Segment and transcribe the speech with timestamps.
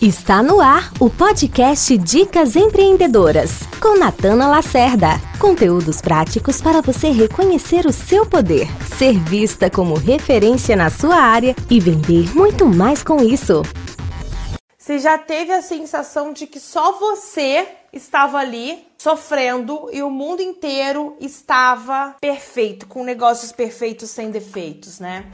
[0.00, 3.50] Está no ar o podcast Dicas Empreendedoras,
[3.82, 5.08] com Natana Lacerda.
[5.38, 8.66] Conteúdos práticos para você reconhecer o seu poder,
[8.96, 13.60] ser vista como referência na sua área e vender muito mais com isso.
[14.78, 20.40] Você já teve a sensação de que só você estava ali sofrendo e o mundo
[20.40, 25.26] inteiro estava perfeito, com negócios perfeitos sem defeitos, né?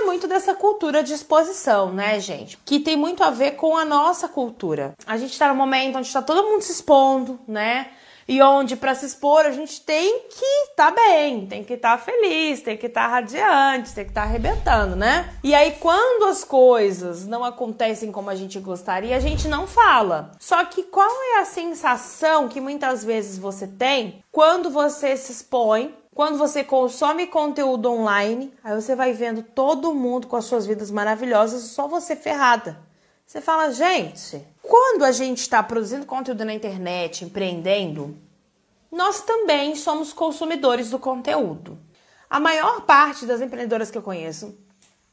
[0.00, 2.58] É muito dessa cultura de exposição, né, gente?
[2.64, 4.94] Que tem muito a ver com a nossa cultura.
[5.06, 7.88] A gente tá no momento onde tá todo mundo se expondo, né?
[8.28, 11.98] E onde para se expor a gente tem que estar tá bem, tem que estar
[11.98, 15.34] tá feliz, tem que estar tá radiante, tem que estar tá arrebentando, né?
[15.42, 20.30] E aí quando as coisas não acontecem como a gente gostaria, a gente não fala.
[20.38, 25.92] Só que qual é a sensação que muitas vezes você tem quando você se expõe
[26.14, 30.90] quando você consome conteúdo online, aí você vai vendo todo mundo com as suas vidas
[30.90, 32.80] maravilhosas, só você ferrada.
[33.24, 38.18] Você fala, gente, quando a gente está produzindo conteúdo na internet, empreendendo,
[38.90, 41.78] nós também somos consumidores do conteúdo.
[42.28, 44.58] A maior parte das empreendedoras que eu conheço,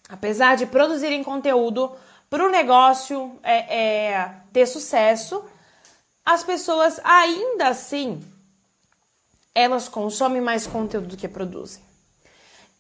[0.10, 1.92] apesar de produzirem conteúdo
[2.28, 3.78] para o negócio é,
[4.14, 5.44] é, ter sucesso,
[6.26, 8.22] as pessoas ainda assim
[9.58, 11.82] elas consomem mais conteúdo do que produzem.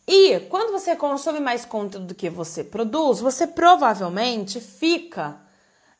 [0.07, 5.41] E quando você consome mais conteúdo do que você produz, você provavelmente fica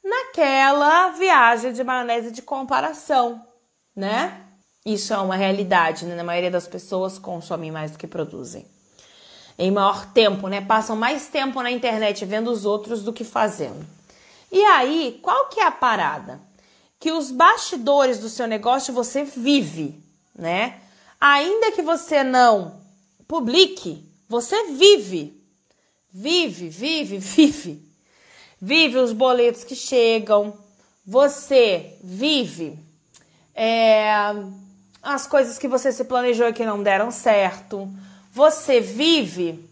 [0.04, 3.44] naquela viagem de maionese de comparação,
[3.96, 4.40] né?
[4.86, 6.14] Isso é uma realidade, né?
[6.14, 8.68] Na maioria das pessoas consomem mais do que produzem.
[9.58, 10.62] Em maior tempo, né?
[10.62, 13.84] Passam mais tempo na internet vendo os outros do que fazendo.
[14.52, 16.40] E aí, qual que é a parada?
[17.00, 20.07] Que os bastidores do seu negócio você vive
[20.38, 20.80] né?
[21.20, 22.80] Ainda que você não
[23.28, 25.42] publique, você vive.
[26.12, 27.88] Vive, vive, vive.
[28.62, 30.54] Vive os boletos que chegam.
[31.06, 32.78] Você vive
[33.56, 34.12] é,
[35.02, 37.90] as coisas que você se planejou e que não deram certo.
[38.32, 39.68] Você vive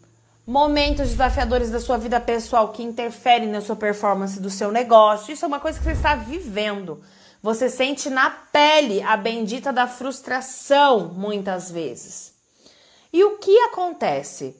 [0.45, 5.33] momentos desafiadores da sua vida pessoal que interferem na sua performance do seu negócio.
[5.33, 7.03] Isso é uma coisa que você está vivendo.
[7.45, 12.33] Você sente na pele a bendita da frustração muitas vezes.
[13.13, 14.59] E o que acontece?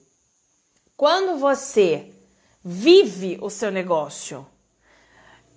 [0.96, 2.14] Quando você
[2.64, 4.46] vive o seu negócio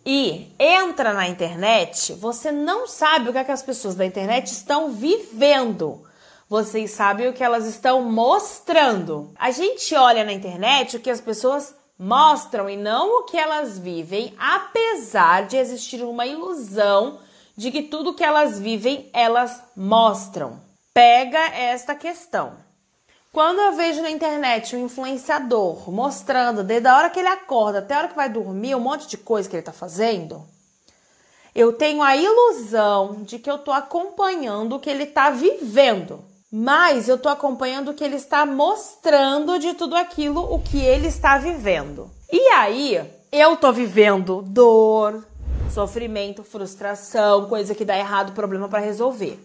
[0.07, 4.47] e entra na internet, você não sabe o que, é que as pessoas da internet
[4.47, 6.09] estão vivendo.
[6.49, 9.35] Vocês sabem o que elas estão mostrando.
[9.39, 13.79] A gente olha na internet o que as pessoas mostram e não o que elas
[13.79, 17.19] vivem, apesar de existir uma ilusão
[17.57, 20.61] de que tudo que elas vivem elas mostram.
[20.95, 22.53] Pega esta questão.
[23.33, 27.95] Quando eu vejo na internet um influenciador mostrando desde a hora que ele acorda até
[27.95, 30.47] a hora que vai dormir um monte de coisa que ele está fazendo,
[31.55, 36.25] eu tenho a ilusão de que eu estou acompanhando o que ele está vivendo.
[36.51, 41.07] Mas eu estou acompanhando o que ele está mostrando de tudo aquilo o que ele
[41.07, 42.11] está vivendo.
[42.33, 42.99] E aí,
[43.31, 45.27] eu estou vivendo dor,
[45.71, 49.39] sofrimento, frustração, coisa que dá errado, problema para resolver.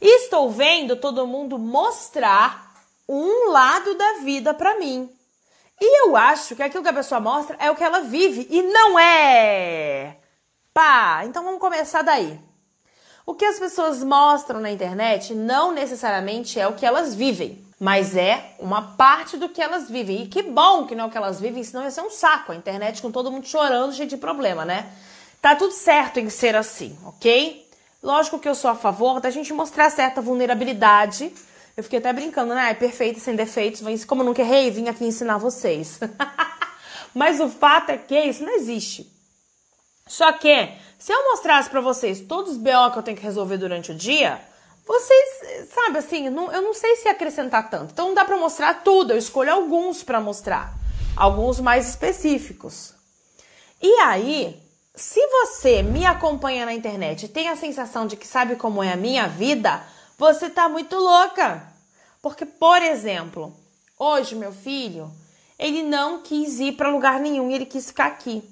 [0.00, 2.74] E estou vendo todo mundo mostrar
[3.08, 5.10] um lado da vida para mim.
[5.80, 8.62] E eu acho que aquilo que a pessoa mostra é o que ela vive e
[8.62, 10.18] não é.
[10.74, 12.38] Pá, então vamos começar daí.
[13.28, 18.16] O que as pessoas mostram na internet não necessariamente é o que elas vivem, mas
[18.16, 20.22] é uma parte do que elas vivem.
[20.22, 22.52] E que bom que não é o que elas vivem, senão ia ser um saco
[22.52, 24.90] a internet com todo mundo chorando, cheio de problema, né?
[25.42, 27.68] Tá tudo certo em ser assim, ok?
[28.02, 31.30] Lógico que eu sou a favor da gente mostrar certa vulnerabilidade.
[31.76, 32.70] Eu fiquei até brincando, né?
[32.70, 33.82] É perfeito, sem defeitos.
[33.82, 36.00] Mas como eu nunca errei, vim aqui ensinar vocês.
[37.14, 39.17] mas o fato é que isso não existe.
[40.08, 43.58] Só que se eu mostrasse para vocês todos os BO que eu tenho que resolver
[43.58, 44.40] durante o dia,
[44.84, 47.92] vocês, sabe assim, não, eu não sei se acrescentar tanto.
[47.92, 50.74] Então não dá para mostrar tudo, eu escolho alguns para mostrar,
[51.14, 52.94] alguns mais específicos.
[53.80, 54.60] E aí,
[54.94, 58.92] se você me acompanha na internet e tem a sensação de que sabe como é
[58.92, 59.80] a minha vida,
[60.18, 61.62] você tá muito louca.
[62.20, 63.54] Porque, por exemplo,
[63.96, 65.12] hoje meu filho,
[65.58, 68.42] ele não quis ir para lugar nenhum ele quis ficar aqui.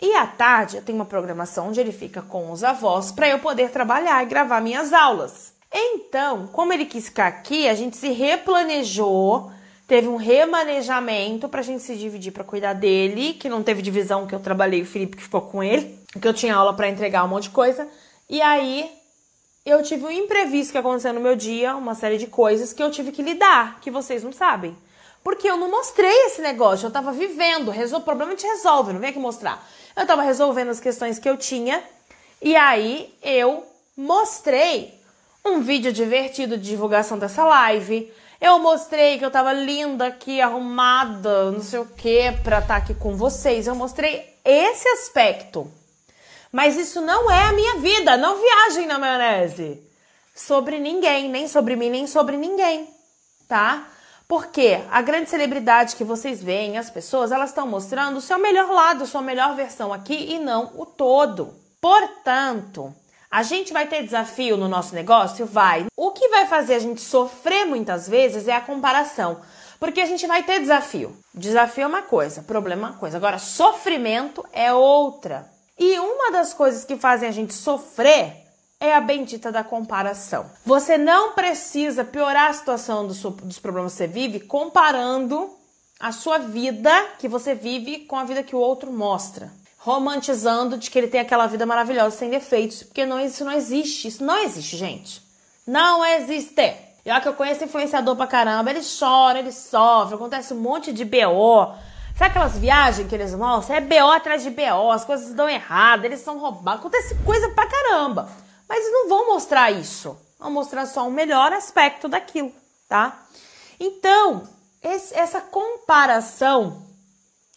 [0.00, 3.38] E à tarde eu tenho uma programação onde ele fica com os avós para eu
[3.38, 5.52] poder trabalhar e gravar minhas aulas.
[5.72, 9.50] Então, como ele quis ficar aqui, a gente se replanejou,
[9.88, 14.26] teve um remanejamento para a gente se dividir para cuidar dele, que não teve divisão
[14.26, 17.24] que eu trabalhei, o Felipe que ficou com ele, que eu tinha aula para entregar
[17.24, 17.88] um monte de coisa.
[18.30, 18.88] E aí
[19.66, 22.90] eu tive um imprevisto que aconteceu no meu dia, uma série de coisas que eu
[22.90, 24.76] tive que lidar, que vocês não sabem.
[25.24, 29.08] Porque eu não mostrei esse negócio, eu tava vivendo, o problema te resolve, não vem
[29.08, 29.66] aqui mostrar.
[29.96, 31.82] Eu tava resolvendo as questões que eu tinha
[32.42, 33.64] e aí eu
[33.96, 35.00] mostrei
[35.42, 38.12] um vídeo divertido de divulgação dessa live.
[38.38, 42.76] Eu mostrei que eu tava linda aqui, arrumada, não sei o que, pra estar tá
[42.76, 43.66] aqui com vocês.
[43.66, 45.72] Eu mostrei esse aspecto.
[46.52, 49.82] Mas isso não é a minha vida, não viagem na maionese.
[50.34, 52.88] Sobre ninguém, nem sobre mim, nem sobre ninguém,
[53.48, 53.88] tá?
[54.26, 58.70] Porque a grande celebridade que vocês veem, as pessoas, elas estão mostrando o seu melhor
[58.70, 61.54] lado, sua melhor versão aqui e não o todo.
[61.80, 62.94] Portanto,
[63.30, 65.44] a gente vai ter desafio no nosso negócio?
[65.44, 65.86] Vai.
[65.96, 69.40] O que vai fazer a gente sofrer muitas vezes é a comparação.
[69.78, 71.14] Porque a gente vai ter desafio.
[71.34, 73.18] Desafio é uma coisa, problema é uma coisa.
[73.18, 75.46] Agora, sofrimento é outra.
[75.78, 78.43] E uma das coisas que fazem a gente sofrer
[78.84, 80.46] é a bendita da comparação.
[80.64, 85.50] Você não precisa piorar a situação do seu, dos problemas que você vive comparando
[85.98, 89.50] a sua vida que você vive com a vida que o outro mostra.
[89.78, 94.08] Romantizando de que ele tem aquela vida maravilhosa sem defeitos, porque não, isso não existe.
[94.08, 95.22] Isso não existe, gente.
[95.66, 96.74] Não existe.
[97.04, 100.92] E olha que eu conheço influenciador pra caramba, ele chora, ele sofre, acontece um monte
[100.92, 101.74] de BO.
[102.16, 103.76] Sabe aquelas viagens que eles mostram?
[103.76, 107.66] É BO atrás de BO, as coisas dão errado, eles são roubados, acontece coisa pra
[107.66, 108.28] caramba.
[108.68, 110.18] Mas não vão mostrar isso.
[110.38, 112.52] Vão mostrar só o melhor aspecto daquilo,
[112.88, 113.26] tá?
[113.80, 114.42] Então,
[114.82, 116.82] esse, essa comparação,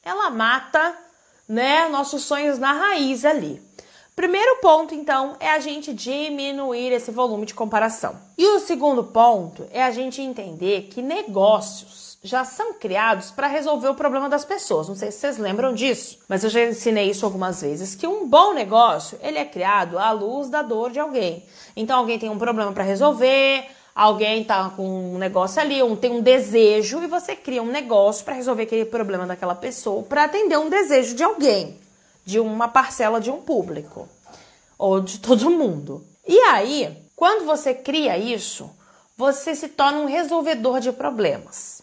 [0.02, 0.98] ela mata,
[1.48, 3.62] né, nossos sonhos na raiz ali.
[4.16, 8.18] Primeiro ponto, então, é a gente diminuir esse volume de comparação.
[8.38, 13.88] E o segundo ponto é a gente entender que negócios já são criados para resolver
[13.88, 14.88] o problema das pessoas.
[14.88, 18.28] Não sei se vocês lembram disso, mas eu já ensinei isso algumas vezes que um
[18.28, 21.44] bom negócio, ele é criado à luz da dor de alguém.
[21.76, 23.66] Então alguém tem um problema para resolver,
[23.96, 28.24] alguém tá com um negócio ali, um, tem um desejo e você cria um negócio
[28.24, 31.80] para resolver aquele problema daquela pessoa, para atender um desejo de alguém
[32.26, 34.08] de uma parcela de um público
[34.78, 36.06] ou de todo mundo.
[36.28, 38.70] E aí, quando você cria isso,
[39.18, 41.77] você se torna um resolvedor de problemas,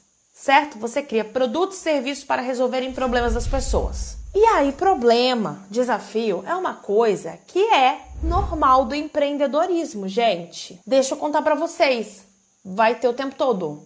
[0.44, 0.78] certo?
[0.78, 4.18] Você cria produtos e serviços para resolverem problemas das pessoas.
[4.34, 10.78] E aí, problema, desafio é uma coisa que é normal do empreendedorismo, gente.
[10.86, 12.26] Deixa eu contar para vocês.
[12.62, 13.82] Vai ter o tempo todo.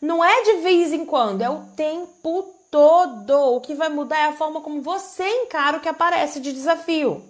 [0.00, 3.34] Não é de vez em quando, é o tempo todo.
[3.54, 7.22] O que vai mudar é a forma como você encara o que aparece de desafio.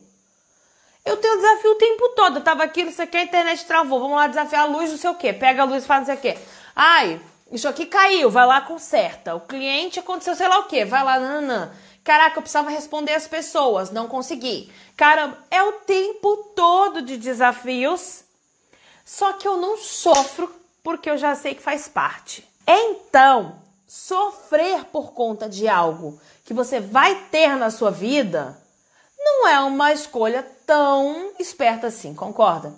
[1.04, 2.36] Eu tenho desafio o tempo todo.
[2.36, 3.98] Eu tava aqui, não sei o que, a internet travou.
[3.98, 5.32] Vamos lá desafiar a luz, não sei o que.
[5.32, 6.38] Pega a luz e faz não sei o que.
[6.76, 7.20] Ai,
[7.50, 9.34] isso aqui caiu, vai lá, conserta.
[9.34, 11.72] O cliente aconteceu sei lá o que, vai lá, nanã.
[12.02, 14.72] Caraca, eu precisava responder as pessoas, não consegui.
[14.96, 18.24] Caramba, é o tempo todo de desafios.
[19.04, 20.52] Só que eu não sofro
[20.82, 22.46] porque eu já sei que faz parte.
[22.66, 23.56] Então,
[23.86, 28.56] sofrer por conta de algo que você vai ter na sua vida
[29.18, 32.72] não é uma escolha tão esperta assim, concorda?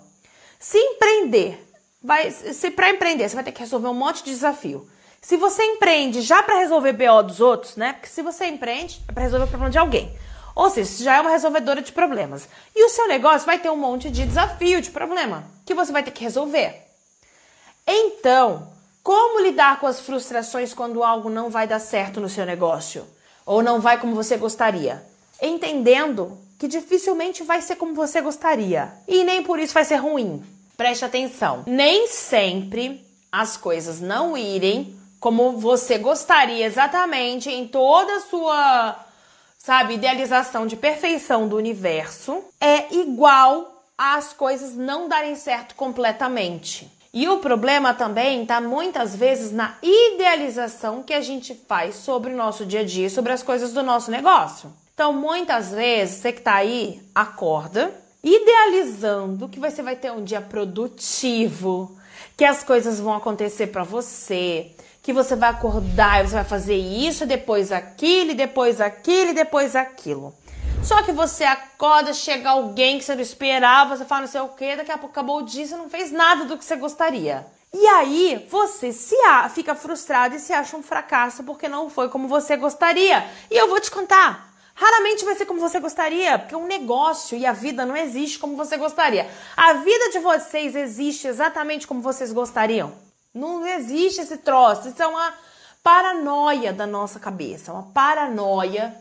[0.59, 1.68] Se empreender,
[2.01, 4.87] vai, se para empreender você vai ter que resolver um monte de desafio.
[5.21, 7.93] Se você empreende já para resolver BO dos outros, né?
[7.93, 10.15] Porque se você empreende é para resolver o problema de alguém.
[10.55, 12.47] Ou seja, você já é uma resolvedora de problemas.
[12.75, 16.03] E o seu negócio vai ter um monte de desafio, de problema, que você vai
[16.03, 16.85] ter que resolver.
[17.85, 18.67] Então,
[19.03, 23.05] como lidar com as frustrações quando algo não vai dar certo no seu negócio?
[23.45, 25.03] Ou não vai como você gostaria?
[25.41, 28.93] Entendendo que dificilmente vai ser como você gostaria.
[29.07, 30.43] E nem por isso vai ser ruim.
[30.79, 31.63] Preste atenção.
[31.67, 38.95] Nem sempre as coisas não irem como você gostaria exatamente em toda a sua,
[39.57, 46.89] sabe, idealização de perfeição do universo é igual às coisas não darem certo completamente.
[47.13, 52.37] E o problema também está muitas vezes na idealização que a gente faz sobre o
[52.37, 54.71] nosso dia a dia, sobre as coisas do nosso negócio.
[54.93, 57.93] Então, muitas vezes, você que está aí, acorda
[58.23, 61.97] idealizando que você vai ter um dia produtivo,
[62.35, 64.71] que as coisas vão acontecer para você,
[65.01, 70.33] que você vai acordar e você vai fazer isso, depois aquilo, depois aquilo, depois aquilo.
[70.83, 74.49] Só que você acorda, chega alguém que você não esperava, você fala não sei o
[74.49, 77.45] que, daqui a pouco acabou o dia, você não fez nada do que você gostaria.
[77.73, 79.15] E aí você se
[79.53, 83.27] fica frustrado e se acha um fracasso porque não foi como você gostaria.
[83.51, 84.48] E eu vou te contar,
[84.79, 88.55] raramente vai ser como você gostaria, porque um negócio e a vida não existe como
[88.55, 89.29] você gostaria.
[89.55, 92.93] A vida de vocês existe exatamente como vocês gostariam.
[93.33, 95.33] Não existe esse troço, isso é uma
[95.83, 98.95] paranoia da nossa cabeça, uma paranoia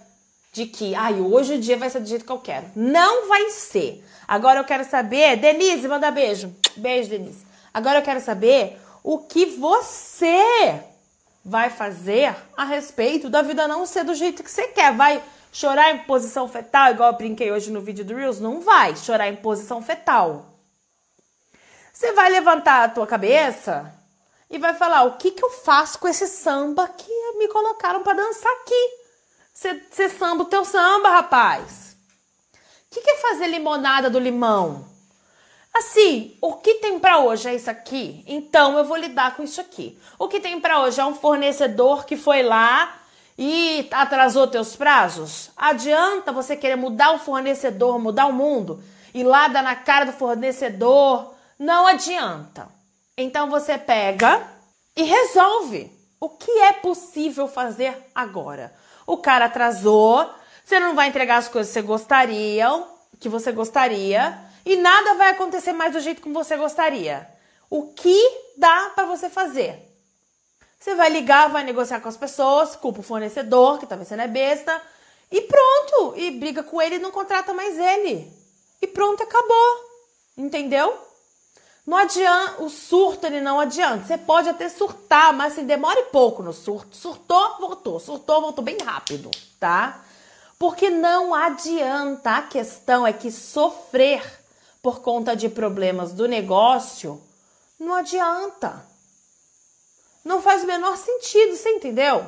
[0.53, 2.67] de que, ai, hoje o dia vai ser do jeito que eu quero.
[2.75, 4.05] Não vai ser.
[4.27, 6.53] Agora eu quero saber, Denise, manda beijo.
[6.77, 7.47] Beijo, Denise.
[7.73, 10.83] Agora eu quero saber o que você
[11.45, 14.93] vai fazer a respeito da vida não ser do jeito que você quer.
[14.93, 18.41] Vai chorar em posição fetal, igual eu brinquei hoje no vídeo do Reels?
[18.41, 20.47] Não vai chorar em posição fetal.
[21.93, 23.93] Você vai levantar a tua cabeça
[24.51, 28.17] e vai falar: o que, que eu faço com esse samba que me colocaram para
[28.17, 28.91] dançar aqui?
[29.53, 31.97] Você, samba o teu samba, rapaz.
[32.55, 34.87] O que, que é fazer limonada do limão?
[35.75, 39.61] Assim, o que tem para hoje é isso aqui, então eu vou lidar com isso
[39.61, 39.99] aqui.
[40.19, 42.99] O que tem para hoje é um fornecedor que foi lá
[43.39, 45.51] e atrasou teus prazos?
[45.57, 48.83] Adianta você querer mudar o fornecedor, mudar o mundo
[49.15, 51.35] e lá dar na cara do fornecedor?
[51.57, 52.69] Não adianta.
[53.17, 54.43] Então você pega
[54.97, 55.91] e resolve
[56.21, 58.75] o que é possível fazer agora.
[59.07, 60.29] O cara atrasou,
[60.65, 62.85] você não vai entregar as coisas que você gostaria,
[63.21, 67.29] que você gostaria e nada vai acontecer mais do jeito como você gostaria.
[67.71, 68.19] O que
[68.57, 69.88] dá para você fazer?
[70.79, 74.25] Você vai ligar, vai negociar com as pessoas, culpa o fornecedor, que talvez você não
[74.25, 74.81] é besta,
[75.31, 76.15] e pronto.
[76.17, 78.33] E briga com ele e não contrata mais ele.
[78.81, 79.89] E pronto, acabou.
[80.37, 80.97] Entendeu?
[81.85, 84.07] Não adianta, o surto ele não adianta.
[84.07, 86.97] Você pode até surtar, mas se demore pouco no surto.
[86.97, 87.99] Surtou, voltou.
[87.99, 90.05] Surtou, voltou bem rápido, tá?
[90.59, 92.37] Porque não adianta.
[92.37, 94.23] A questão é que sofrer
[94.83, 97.21] por conta de problemas do negócio,
[97.81, 98.87] não adianta.
[100.25, 102.25] Não faz o menor sentido, você entendeu?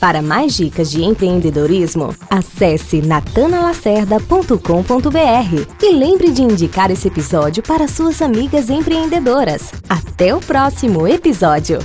[0.00, 8.22] Para mais dicas de empreendedorismo, acesse natanalacerda.com.br e lembre de indicar esse episódio para suas
[8.22, 9.72] amigas empreendedoras.
[9.88, 11.80] Até o próximo episódio!